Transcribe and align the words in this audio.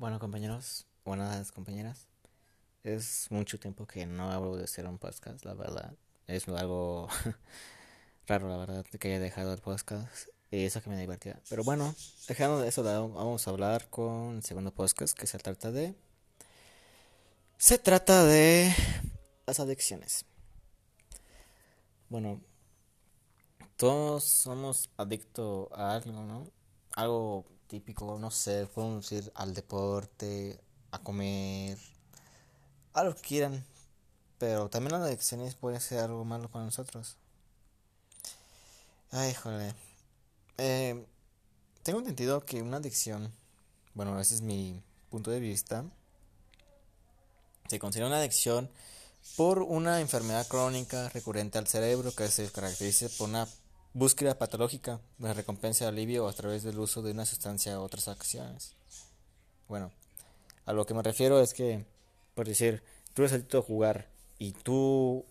Bueno, 0.00 0.18
compañeros, 0.18 0.86
buenas 1.04 1.52
compañeras. 1.52 2.08
Es 2.84 3.26
mucho 3.28 3.60
tiempo 3.60 3.86
que 3.86 4.06
no 4.06 4.32
hablo 4.32 4.56
de 4.56 4.64
hacer 4.64 4.86
un 4.86 4.96
podcast, 4.96 5.44
la 5.44 5.52
verdad. 5.52 5.94
Es 6.26 6.48
algo 6.48 7.06
raro, 8.26 8.48
la 8.48 8.56
verdad, 8.56 8.86
que 8.86 9.08
haya 9.08 9.20
dejado 9.20 9.52
el 9.52 9.60
podcast. 9.60 10.28
Y 10.50 10.64
eso 10.64 10.80
que 10.80 10.88
me 10.88 10.96
divertía. 10.96 11.38
Pero 11.50 11.64
bueno, 11.64 11.94
dejando 12.28 12.60
de 12.60 12.68
eso, 12.68 12.82
vamos 12.82 13.46
a 13.46 13.50
hablar 13.50 13.90
con 13.90 14.36
el 14.36 14.42
segundo 14.42 14.72
podcast 14.72 15.14
que 15.14 15.26
se 15.26 15.36
trata 15.36 15.70
de. 15.70 15.94
Se 17.58 17.76
trata 17.76 18.24
de 18.24 18.74
las 19.46 19.60
adicciones. 19.60 20.24
Bueno, 22.08 22.40
todos 23.76 24.24
somos 24.24 24.88
adictos 24.96 25.68
a 25.72 25.92
algo, 25.92 26.22
¿no? 26.22 26.50
Algo 26.92 27.44
típico, 27.70 28.18
no 28.18 28.32
sé, 28.32 28.66
podemos 28.66 29.08
decir 29.08 29.30
al 29.36 29.54
deporte, 29.54 30.60
a 30.90 30.98
comer, 30.98 31.78
a 32.92 33.04
lo 33.04 33.14
que 33.14 33.22
quieran. 33.22 33.64
Pero 34.38 34.68
también 34.68 34.92
las 34.92 35.02
adicciones 35.02 35.54
pueden 35.54 35.80
ser 35.80 36.00
algo 36.00 36.24
malo 36.24 36.50
para 36.50 36.64
nosotros. 36.64 37.16
Ay, 39.12 39.34
joder. 39.34 39.74
Eh, 40.58 41.06
tengo 41.84 42.00
entendido 42.00 42.44
que 42.44 42.60
una 42.60 42.78
adicción, 42.78 43.32
bueno, 43.94 44.18
ese 44.18 44.34
es 44.34 44.40
mi 44.40 44.82
punto 45.08 45.30
de 45.30 45.38
vista, 45.38 45.84
se 47.68 47.78
considera 47.78 48.08
una 48.08 48.18
adicción 48.18 48.68
por 49.36 49.60
una 49.62 50.00
enfermedad 50.00 50.48
crónica 50.48 51.08
recurrente 51.10 51.58
al 51.58 51.68
cerebro 51.68 52.12
que 52.12 52.28
se 52.28 52.50
caracteriza 52.50 53.08
por 53.16 53.28
una 53.28 53.46
Búsqueda 53.92 54.38
patológica 54.38 55.00
de 55.18 55.34
recompensa 55.34 55.84
de 55.84 55.88
alivio 55.88 56.28
a 56.28 56.32
través 56.32 56.62
del 56.62 56.78
uso 56.78 57.02
de 57.02 57.10
una 57.10 57.26
sustancia 57.26 57.76
u 57.80 57.82
otras 57.82 58.06
acciones. 58.06 58.76
Bueno, 59.66 59.90
a 60.64 60.72
lo 60.72 60.86
que 60.86 60.94
me 60.94 61.02
refiero 61.02 61.40
es 61.40 61.54
que, 61.54 61.84
por 62.36 62.46
decir, 62.46 62.84
tú 63.14 63.22
eres 63.22 63.32
adicto 63.32 63.58
a 63.58 63.62
jugar 63.62 64.06
y 64.38 64.52
tú 64.52 65.24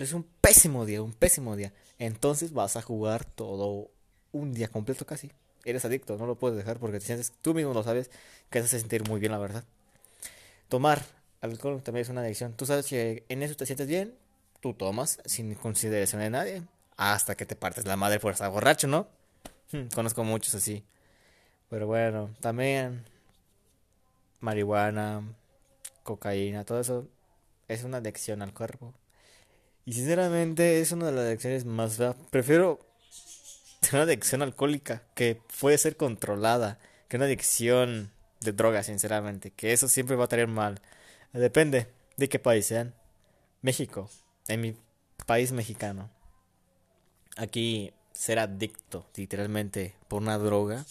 es 0.00 0.12
un 0.12 0.26
pésimo 0.40 0.86
día, 0.86 1.02
un 1.02 1.12
pésimo 1.12 1.54
día, 1.54 1.72
entonces 2.00 2.52
vas 2.52 2.74
a 2.74 2.82
jugar 2.82 3.24
todo 3.24 3.92
un 4.32 4.54
día 4.54 4.66
completo 4.66 5.06
casi. 5.06 5.30
Eres 5.64 5.84
adicto, 5.84 6.16
no 6.16 6.26
lo 6.26 6.34
puedes 6.34 6.58
dejar 6.58 6.80
porque 6.80 6.98
te 6.98 7.06
sientes, 7.06 7.32
tú 7.42 7.54
mismo 7.54 7.74
lo 7.74 7.84
sabes, 7.84 8.10
que 8.50 8.58
hace 8.58 8.80
sentir 8.80 9.08
muy 9.08 9.20
bien, 9.20 9.30
la 9.30 9.38
verdad. 9.38 9.62
Tomar 10.68 11.06
alcohol 11.42 11.80
también 11.80 12.02
es 12.02 12.08
una 12.08 12.22
adicción. 12.22 12.54
Tú 12.54 12.66
sabes 12.66 12.86
que 12.86 13.22
en 13.28 13.44
eso 13.44 13.54
te 13.54 13.66
sientes 13.66 13.86
bien, 13.86 14.16
tú 14.60 14.74
tomas 14.74 15.20
sin 15.26 15.54
consideración 15.54 16.22
de 16.22 16.30
nadie 16.30 16.62
hasta 17.00 17.34
que 17.34 17.46
te 17.46 17.56
partes 17.56 17.86
la 17.86 17.96
madre 17.96 18.20
por 18.20 18.34
estar 18.34 18.50
borracho, 18.50 18.86
¿no? 18.86 19.08
Hmm, 19.72 19.86
conozco 19.94 20.22
muchos 20.22 20.54
así. 20.54 20.84
Pero 21.70 21.86
bueno, 21.86 22.28
también 22.40 23.06
marihuana, 24.40 25.22
cocaína, 26.02 26.64
todo 26.64 26.78
eso 26.78 27.08
es 27.68 27.84
una 27.84 27.98
adicción 27.98 28.42
al 28.42 28.52
cuerpo. 28.52 28.92
Y 29.86 29.94
sinceramente 29.94 30.82
es 30.82 30.92
una 30.92 31.06
de 31.06 31.12
las 31.12 31.24
adicciones 31.24 31.64
más 31.64 31.96
feas. 31.96 32.16
Prefiero 32.28 32.80
una 33.92 34.02
adicción 34.02 34.42
alcohólica 34.42 35.02
que 35.14 35.40
puede 35.58 35.78
ser 35.78 35.96
controlada 35.96 36.78
que 37.08 37.16
una 37.16 37.24
adicción 37.24 38.12
de 38.40 38.52
droga, 38.52 38.82
sinceramente. 38.82 39.52
Que 39.52 39.72
eso 39.72 39.88
siempre 39.88 40.16
va 40.16 40.26
a 40.26 40.28
tener 40.28 40.48
mal. 40.48 40.82
Depende 41.32 41.86
de 42.18 42.28
qué 42.28 42.38
país 42.38 42.66
sean. 42.66 42.94
México, 43.62 44.10
en 44.48 44.60
mi 44.60 44.76
país 45.24 45.50
mexicano. 45.52 46.10
Aquí 47.36 47.92
ser 48.12 48.38
adicto 48.38 49.06
literalmente 49.14 49.94
por 50.08 50.20
una 50.22 50.36
droga 50.38 50.84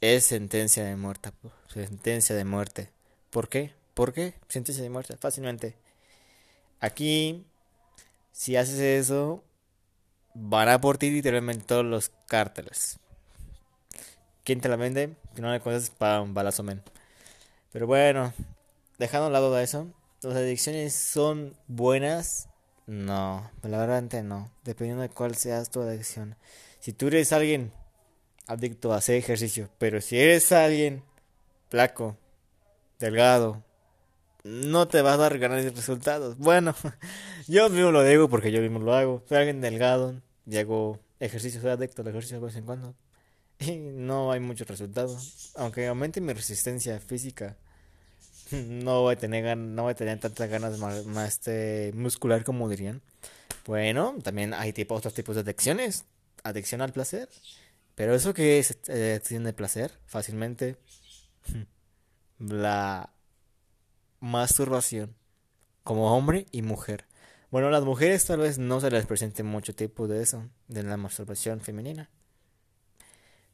es 0.00 0.24
sentencia 0.24 0.84
de 0.84 0.96
muerte. 0.96 1.30
Sentencia 1.68 2.34
de 2.34 2.44
muerte. 2.44 2.90
¿Por 3.30 3.48
qué? 3.48 3.72
¿Por 3.94 4.12
qué? 4.12 4.34
Sentencia 4.48 4.82
de 4.82 4.90
muerte. 4.90 5.16
Fácilmente. 5.16 5.76
Aquí, 6.80 7.44
si 8.32 8.56
haces 8.56 8.78
eso, 8.78 9.42
van 10.34 10.68
a 10.68 10.80
por 10.80 10.98
ti 10.98 11.10
literalmente 11.10 11.64
todos 11.64 11.84
los 11.84 12.10
cárteles. 12.26 12.98
¿Quién 14.44 14.60
te 14.60 14.68
la 14.68 14.76
vende? 14.76 15.14
Si 15.34 15.42
no 15.42 15.52
le 15.52 15.60
cuentas 15.60 15.90
para 15.90 16.22
un 16.22 16.34
balazo 16.34 16.62
men. 16.62 16.82
Pero 17.72 17.86
bueno, 17.86 18.32
dejando 18.98 19.26
a 19.26 19.30
lado 19.30 19.52
de 19.52 19.64
eso, 19.64 19.86
las 20.22 20.36
adicciones 20.36 20.94
son 20.94 21.54
buenas 21.66 22.48
no, 22.88 23.50
la 23.62 23.78
verdad 23.78 24.22
no. 24.22 24.50
Dependiendo 24.64 25.02
de 25.02 25.10
cuál 25.10 25.34
sea 25.34 25.62
tu 25.66 25.82
adicción. 25.82 26.36
Si 26.80 26.94
tú 26.94 27.08
eres 27.08 27.34
alguien 27.34 27.70
adicto 28.46 28.94
a 28.94 28.96
hacer 28.96 29.16
ejercicio, 29.16 29.68
pero 29.78 30.00
si 30.00 30.18
eres 30.18 30.50
alguien 30.52 31.04
flaco, 31.68 32.16
delgado, 32.98 33.62
no 34.42 34.88
te 34.88 35.02
va 35.02 35.12
a 35.12 35.16
dar 35.18 35.38
grandes 35.38 35.76
resultados. 35.76 36.38
Bueno, 36.38 36.74
yo 37.46 37.68
mismo 37.68 37.90
lo 37.90 38.02
digo 38.02 38.30
porque 38.30 38.50
yo 38.50 38.62
mismo 38.62 38.78
lo 38.78 38.94
hago. 38.94 39.22
Soy 39.28 39.36
alguien 39.36 39.60
delgado 39.60 40.22
y 40.46 40.56
hago 40.56 40.98
ejercicio, 41.20 41.60
soy 41.60 41.70
adicto 41.70 42.00
al 42.00 42.08
ejercicio 42.08 42.40
de 42.40 42.46
vez 42.46 42.56
en 42.56 42.64
cuando. 42.64 42.94
Y 43.58 43.76
no 43.76 44.32
hay 44.32 44.40
muchos 44.40 44.66
resultados. 44.66 45.52
Aunque 45.56 45.86
aumente 45.88 46.22
mi 46.22 46.32
resistencia 46.32 46.98
física 47.00 47.58
no 48.52 49.02
voy 49.02 49.14
a 49.14 49.18
tener 49.18 49.56
no 49.56 49.82
voy 49.82 49.92
a 49.92 49.94
tener 49.94 50.18
tantas 50.20 50.48
ganas 50.48 50.78
más, 50.78 51.28
este, 51.28 51.92
muscular 51.94 52.44
como 52.44 52.68
dirían. 52.68 53.02
Bueno, 53.66 54.16
también 54.22 54.54
hay 54.54 54.72
tipo, 54.72 54.94
otros 54.94 55.14
tipos 55.14 55.34
de 55.34 55.42
adicciones. 55.42 56.06
Adicción 56.42 56.80
al 56.80 56.92
placer. 56.92 57.28
Pero 57.94 58.14
eso 58.14 58.32
que 58.32 58.58
es 58.58 58.78
eh, 58.88 59.12
adicción 59.12 59.44
de 59.44 59.52
placer, 59.52 59.92
fácilmente. 60.06 60.76
La 62.38 63.12
masturbación. 64.20 65.14
Como 65.82 66.16
hombre 66.16 66.46
y 66.52 66.62
mujer. 66.62 67.06
Bueno, 67.50 67.70
las 67.70 67.82
mujeres 67.82 68.26
tal 68.26 68.40
vez 68.40 68.58
no 68.58 68.78
se 68.80 68.90
les 68.90 69.06
presente 69.06 69.42
mucho 69.42 69.74
tipo 69.74 70.06
de 70.06 70.22
eso, 70.22 70.46
de 70.68 70.82
la 70.82 70.98
masturbación 70.98 71.60
femenina. 71.60 72.10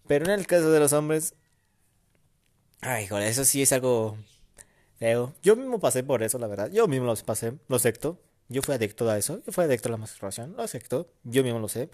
Pero 0.08 0.24
en 0.24 0.32
el 0.32 0.46
caso 0.46 0.70
de 0.72 0.80
los 0.80 0.92
hombres, 0.92 1.34
ay, 2.80 3.06
joder, 3.06 3.28
eso 3.28 3.44
sí 3.44 3.62
es 3.62 3.72
algo 3.72 4.18
yo 5.42 5.56
mismo 5.56 5.80
pasé 5.80 6.02
por 6.02 6.22
eso, 6.22 6.38
la 6.38 6.46
verdad. 6.46 6.70
Yo 6.70 6.88
mismo 6.88 7.06
lo 7.06 7.16
pasé, 7.16 7.54
lo 7.68 7.76
acepto. 7.76 8.20
Yo 8.48 8.62
fui 8.62 8.74
adicto 8.74 9.08
a 9.08 9.18
eso. 9.18 9.42
Yo 9.44 9.52
fui 9.52 9.64
adicto 9.64 9.88
a 9.88 9.92
la 9.92 9.96
masturbación, 9.96 10.54
lo 10.56 10.62
acepto. 10.62 11.10
Yo 11.24 11.42
mismo 11.42 11.58
lo 11.58 11.68
sé. 11.68 11.90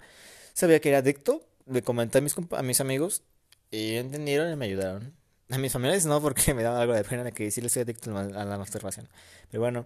Sabía 0.53 0.79
que 0.79 0.89
era 0.89 0.99
adicto. 0.99 1.45
Le 1.65 1.81
comenté 1.81 2.19
a 2.19 2.21
mis, 2.21 2.35
a 2.51 2.63
mis 2.63 2.81
amigos 2.81 3.23
y 3.69 3.95
entendieron 3.95 4.51
y 4.51 4.55
me 4.55 4.65
ayudaron. 4.65 5.13
A 5.49 5.57
mis 5.57 5.71
familiares 5.71 6.05
no, 6.05 6.21
porque 6.21 6.53
me 6.53 6.63
daba 6.63 6.81
algo 6.81 6.93
de 6.93 7.03
pena 7.03 7.23
de 7.23 7.31
que 7.31 7.45
decirles 7.45 7.73
soy 7.73 7.83
adicto 7.83 8.15
a 8.17 8.23
la 8.23 8.57
masturbación. 8.57 9.09
Pero 9.49 9.61
bueno, 9.61 9.85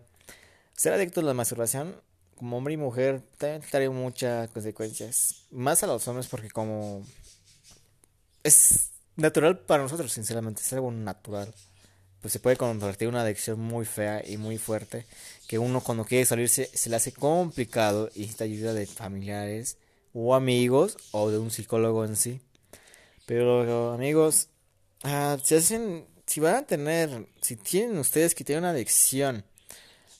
ser 0.74 0.94
adicto 0.94 1.22
a 1.22 1.24
la 1.24 1.34
masturbación, 1.34 1.96
como 2.36 2.58
hombre 2.58 2.74
y 2.74 2.78
mujer, 2.78 3.22
trae 3.38 3.90
muchas 3.90 4.50
consecuencias. 4.50 5.46
Más 5.52 5.84
a 5.84 5.88
los 5.88 6.08
hombres, 6.08 6.28
porque 6.28 6.50
como. 6.50 7.04
Es 8.44 8.92
natural 9.16 9.60
para 9.60 9.84
nosotros, 9.84 10.12
sinceramente, 10.12 10.62
es 10.62 10.74
algo 10.74 10.92
natural 10.92 11.54
pues 12.26 12.34
se 12.34 12.40
puede 12.40 12.58
convertir 12.58 13.08
una 13.08 13.22
adicción 13.22 13.60
muy 13.60 13.86
fea 13.86 14.24
y 14.28 14.38
muy 14.38 14.58
fuerte 14.58 15.06
que 15.48 15.60
uno 15.60 15.80
cuando 15.80 16.06
quiere 16.06 16.26
salirse 16.26 16.72
se 16.74 16.90
le 16.90 16.96
hace 16.96 17.12
complicado 17.12 18.10
y 18.16 18.22
necesita 18.22 18.46
ayuda 18.46 18.74
de 18.74 18.88
familiares 18.88 19.78
o 20.12 20.34
amigos 20.34 20.98
o 21.12 21.30
de 21.30 21.38
un 21.38 21.52
psicólogo 21.52 22.04
en 22.04 22.16
sí. 22.16 22.42
Pero 23.28 23.94
amigos, 23.94 24.50
ah, 25.04 25.38
si 25.44 25.54
hacen, 25.54 26.08
si 26.26 26.40
van 26.40 26.56
a 26.56 26.66
tener, 26.66 27.28
si 27.42 27.58
tienen 27.58 28.00
ustedes 28.00 28.34
que 28.34 28.44
tienen 28.44 28.64
una 28.64 28.72
adicción, 28.72 29.46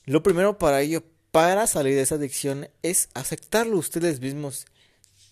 lo 0.04 0.22
primero 0.22 0.58
para 0.58 0.82
ello, 0.82 1.02
para 1.32 1.66
salir 1.66 1.96
de 1.96 2.02
esa 2.02 2.14
adicción, 2.14 2.68
es 2.84 3.08
aceptarlo 3.14 3.78
ustedes 3.78 4.20
mismos. 4.20 4.66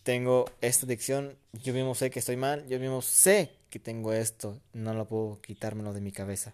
Tengo 0.03 0.47
esta 0.61 0.87
adicción, 0.87 1.37
yo 1.53 1.73
mismo 1.73 1.95
sé 1.95 2.11
que 2.11 2.19
estoy 2.19 2.37
mal, 2.37 2.67
yo 2.67 2.81
mismo 2.81 3.01
sé 3.01 3.53
que 3.71 3.79
tengo 3.79 4.13
esto, 4.13 4.59
no 4.73 4.93
lo 4.93 5.07
puedo 5.07 5.41
quitármelo 5.41 5.93
de 5.93 6.01
mi 6.01 6.11
cabeza. 6.11 6.53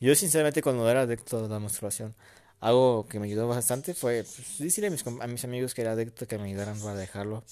Yo 0.00 0.14
sinceramente 0.14 0.62
cuando 0.62 0.88
era 0.90 1.02
adicto 1.02 1.44
a 1.44 1.48
la 1.48 1.58
masturbación, 1.58 2.14
algo 2.58 3.06
que 3.08 3.20
me 3.20 3.26
ayudó 3.26 3.48
bastante 3.48 3.94
fue 3.94 4.24
pues, 4.24 4.58
decirle 4.58 4.88
a 4.88 4.90
mis, 4.90 5.06
a 5.06 5.26
mis, 5.26 5.44
amigos 5.44 5.74
que 5.74 5.82
era 5.82 5.92
adicto 5.92 6.26
que 6.26 6.38
me 6.38 6.44
ayudaran 6.44 6.80
para 6.80 6.94
dejarlo. 6.94 7.44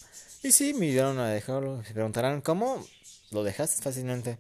Y 0.43 0.53
sí, 0.53 0.73
me 0.73 0.89
ayudaron 0.89 1.19
a 1.19 1.29
dejarlo. 1.29 1.85
Se 1.85 1.93
preguntarán, 1.93 2.41
¿cómo 2.41 2.85
lo 3.31 3.45
dejaste 3.45 3.83
fácilmente? 3.83 4.39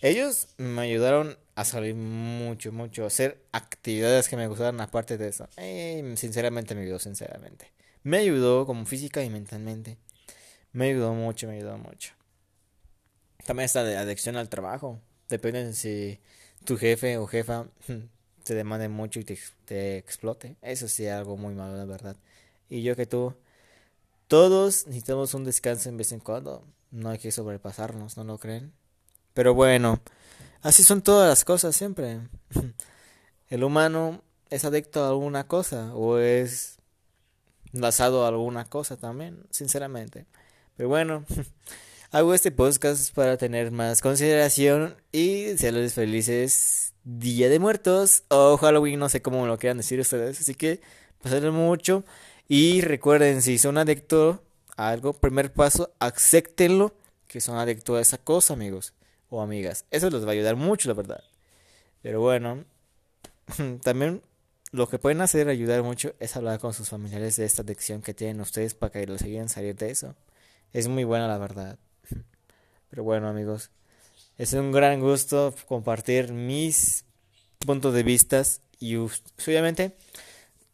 Ellos 0.00 0.48
me 0.56 0.82
ayudaron 0.82 1.36
a 1.54 1.64
salir 1.64 1.94
mucho, 1.94 2.72
mucho, 2.72 3.04
a 3.04 3.06
hacer 3.08 3.40
actividades 3.52 4.28
que 4.28 4.36
me 4.36 4.46
gustaran 4.46 4.80
aparte 4.80 5.18
de 5.18 5.28
eso. 5.28 5.48
Eh, 5.56 6.14
sinceramente 6.16 6.74
me 6.74 6.82
ayudó, 6.82 6.98
sinceramente. 6.98 7.72
Me 8.02 8.18
ayudó 8.18 8.66
como 8.66 8.84
física 8.86 9.22
y 9.22 9.30
mentalmente. 9.30 9.98
Me 10.72 10.90
ayudó 10.90 11.12
mucho, 11.14 11.46
me 11.46 11.56
ayudó 11.56 11.78
mucho. 11.78 12.14
También 13.44 13.64
está 13.64 13.84
de 13.84 13.96
adicción 13.96 14.36
al 14.36 14.48
trabajo. 14.48 15.00
Depende 15.28 15.64
de 15.64 15.72
si 15.72 16.20
tu 16.64 16.76
jefe 16.76 17.18
o 17.18 17.26
jefa 17.26 17.66
te 18.44 18.54
demande 18.54 18.88
mucho 18.88 19.20
y 19.20 19.24
te, 19.24 19.96
explote. 19.96 20.56
Eso 20.62 20.88
sí 20.88 21.06
es 21.06 21.12
algo 21.12 21.36
muy 21.36 21.54
malo, 21.54 21.76
la 21.76 21.84
verdad. 21.84 22.16
Y 22.68 22.82
yo 22.82 22.96
que 22.96 23.06
tú, 23.06 23.34
todos 24.28 24.86
necesitamos 24.86 25.34
un 25.34 25.44
descanso 25.44 25.88
en 25.88 25.96
vez 25.96 26.12
en 26.12 26.20
cuando. 26.20 26.64
No 26.90 27.10
hay 27.10 27.18
que 27.18 27.32
sobrepasarnos, 27.32 28.16
¿no 28.16 28.24
lo 28.24 28.38
creen? 28.38 28.72
Pero 29.34 29.54
bueno, 29.54 30.00
Así 30.62 30.84
son 30.84 31.02
todas 31.02 31.28
las 31.28 31.44
cosas 31.44 31.74
siempre. 31.74 32.20
El 33.48 33.64
humano 33.64 34.22
es 34.48 34.64
adicto 34.64 35.04
a 35.04 35.08
alguna 35.08 35.48
cosa 35.48 35.92
o 35.94 36.18
es 36.18 36.78
basado 37.72 38.24
a 38.24 38.28
alguna 38.28 38.64
cosa 38.66 38.96
también, 38.96 39.44
sinceramente. 39.50 40.26
Pero 40.76 40.88
bueno, 40.88 41.24
hago 42.12 42.34
este 42.34 42.52
podcast 42.52 43.12
para 43.14 43.36
tener 43.36 43.72
más 43.72 44.00
consideración 44.00 44.96
y 45.10 45.44
desearles 45.44 45.94
felices 45.94 46.94
Día 47.04 47.48
de 47.48 47.58
Muertos 47.58 48.24
o 48.28 48.56
Halloween, 48.58 49.00
no 49.00 49.08
sé 49.08 49.22
cómo 49.22 49.46
lo 49.46 49.58
quieran 49.58 49.78
decir 49.78 49.98
ustedes. 49.98 50.40
Así 50.40 50.54
que 50.54 50.80
pasen 51.22 51.52
mucho 51.52 52.04
y 52.48 52.82
recuerden, 52.82 53.42
si 53.42 53.58
son 53.58 53.78
adictos 53.78 54.38
a 54.76 54.90
algo, 54.90 55.14
primer 55.14 55.52
paso, 55.52 55.92
acéptenlo 55.98 56.94
que 57.26 57.40
son 57.40 57.56
adictos 57.58 57.98
a 57.98 58.00
esa 58.00 58.18
cosa, 58.18 58.54
amigos 58.54 58.92
o 59.30 59.42
amigas. 59.42 59.86
Eso 59.90 60.10
les 60.10 60.24
va 60.24 60.28
a 60.28 60.32
ayudar 60.32 60.56
mucho, 60.56 60.88
la 60.88 60.94
verdad. 60.94 61.24
Pero 62.02 62.20
bueno, 62.20 62.64
También 63.82 64.22
lo 64.70 64.88
que 64.88 64.98
pueden 64.98 65.20
hacer, 65.20 65.48
ayudar 65.48 65.82
mucho, 65.82 66.14
es 66.20 66.36
hablar 66.36 66.58
con 66.58 66.74
sus 66.74 66.88
familiares 66.88 67.36
de 67.36 67.44
esta 67.44 67.62
adicción 67.62 68.02
que 68.02 68.14
tienen 68.14 68.40
ustedes 68.40 68.74
para 68.74 68.92
que 68.92 69.06
los 69.06 69.22
ayuden 69.22 69.44
a 69.44 69.48
salir 69.48 69.76
de 69.76 69.90
eso. 69.90 70.14
Es 70.72 70.88
muy 70.88 71.04
buena 71.04 71.28
la 71.28 71.38
verdad. 71.38 71.78
Pero 72.92 73.04
bueno 73.04 73.26
amigos, 73.26 73.70
es 74.36 74.52
un 74.52 74.70
gran 74.70 75.00
gusto 75.00 75.54
compartir 75.66 76.30
mis 76.30 77.06
puntos 77.64 77.94
de 77.94 78.02
vista 78.02 78.42
y 78.78 78.96
obviamente 78.96 79.96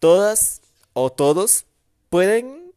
todas 0.00 0.60
o 0.94 1.12
todos 1.12 1.66
pueden 2.10 2.72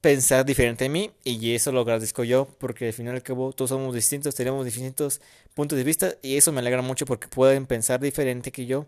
pensar 0.00 0.44
diferente 0.44 0.84
a 0.84 0.88
mí 0.88 1.10
y 1.24 1.56
eso 1.56 1.72
lo 1.72 1.80
agradezco 1.80 2.22
yo 2.22 2.46
porque 2.60 2.86
al 2.86 2.92
final 2.92 3.14
y 3.14 3.16
al 3.16 3.22
cabo 3.24 3.52
todos 3.52 3.70
somos 3.70 3.92
distintos, 3.92 4.36
tenemos 4.36 4.64
distintos 4.64 5.20
puntos 5.54 5.76
de 5.76 5.82
vista 5.82 6.14
y 6.22 6.36
eso 6.36 6.52
me 6.52 6.60
alegra 6.60 6.80
mucho 6.80 7.06
porque 7.06 7.26
pueden 7.26 7.66
pensar 7.66 7.98
diferente 7.98 8.52
que 8.52 8.66
yo 8.66 8.86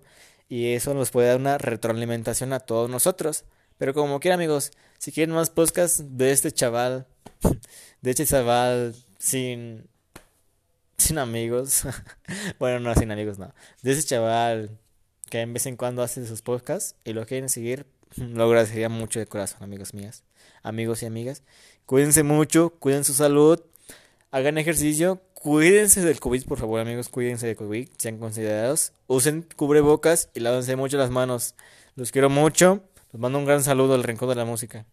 y 0.49 0.75
eso 0.75 0.95
nos 0.95 1.11
puede 1.11 1.27
dar 1.27 1.41
una 1.41 1.59
retroalimentación 1.59 2.53
a 2.53 2.61
todos 2.61 2.89
nosotros. 2.89 3.45
Pero 3.79 3.95
como 3.95 4.21
quiera 4.21 4.37
amigos, 4.37 4.71
si 4.99 5.11
quieren 5.11 5.35
más 5.35 5.51
podcasts 5.51 6.05
de 6.17 6.31
este 6.31 6.53
chaval, 6.53 7.09
de 8.01 8.11
este 8.13 8.25
chaval 8.27 8.95
sin 9.25 9.89
sin 10.99 11.19
amigos, 11.19 11.85
bueno 12.59 12.81
no 12.81 12.95
sin 12.95 13.11
amigos 13.11 13.39
no, 13.39 13.55
de 13.83 13.93
ese 13.93 14.03
chaval 14.05 14.79
que 15.31 15.41
en 15.41 15.53
vez 15.53 15.67
en 15.67 15.77
cuando 15.77 16.03
hace 16.03 16.27
sus 16.27 16.43
podcasts 16.43 16.97
y 17.05 17.13
lo 17.13 17.27
quieren 17.27 17.49
seguir, 17.49 17.87
lo 18.17 18.45
agradecería 18.45 18.89
mucho 18.89 19.19
de 19.19 19.27
corazón 19.27 19.63
amigos 19.63 19.95
mías 19.95 20.25
amigos 20.65 21.03
y 21.03 21.07
amigas. 21.07 21.45
Cuídense 21.87 22.25
mucho, 22.25 22.71
cuiden 22.71 23.05
su 23.05 23.15
salud, 23.15 23.61
hagan 24.33 24.59
ejercicio, 24.59 25.21
cuídense 25.35 26.01
del 26.03 26.19
COVID, 26.19 26.47
por 26.47 26.59
favor, 26.59 26.81
amigos, 26.81 27.09
cuídense 27.09 27.47
del 27.47 27.57
COVID, 27.57 27.89
sean 27.99 28.19
considerados, 28.19 28.93
usen 29.07 29.47
cubrebocas 29.55 30.31
y 30.35 30.41
lávense 30.41 30.75
mucho 30.75 30.97
las 30.97 31.11
manos. 31.11 31.55
Los 31.95 32.11
quiero 32.11 32.31
mucho, 32.31 32.83
les 33.13 33.21
mando 33.21 33.39
un 33.39 33.45
gran 33.45 33.63
saludo 33.63 33.95
al 33.95 34.03
Rincón 34.03 34.31
de 34.31 34.35
la 34.35 34.45
Música. 34.45 34.87